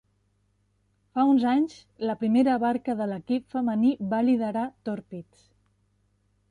[1.17, 1.75] Fa uns anys,
[2.11, 5.47] la primera barca de l'equip femení va liderar Torpids.